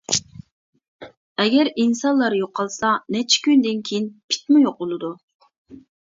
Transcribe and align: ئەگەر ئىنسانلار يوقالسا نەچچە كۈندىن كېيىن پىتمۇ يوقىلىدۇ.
ئەگەر 1.41 1.67
ئىنسانلار 1.83 2.35
يوقالسا 2.37 2.93
نەچچە 3.15 3.41
كۈندىن 3.47 3.83
كېيىن 3.89 4.07
پىتمۇ 4.33 4.63
يوقىلىدۇ. 4.63 5.11